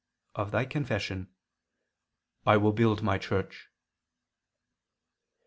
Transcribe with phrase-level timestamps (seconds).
[0.33, 1.29] of thy confession,
[2.43, 3.67] "I will build My Church."